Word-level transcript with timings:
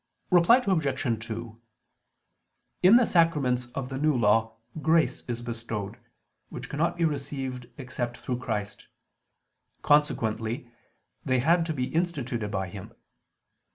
Reply 0.31 0.63
Obj. 0.65 1.23
2: 1.27 1.61
In 2.81 2.95
the 2.95 3.05
sacraments 3.05 3.67
of 3.75 3.89
the 3.89 3.99
New 3.99 4.17
Law 4.17 4.57
grace 4.81 5.21
is 5.27 5.43
bestowed, 5.43 5.99
which 6.49 6.69
cannot 6.69 6.97
be 6.97 7.05
received 7.05 7.69
except 7.77 8.17
through 8.17 8.39
Christ: 8.39 8.87
consequently 9.83 10.67
they 11.23 11.37
had 11.37 11.67
to 11.67 11.73
be 11.75 11.85
instituted 11.93 12.49
by 12.49 12.67
Him. 12.69 12.95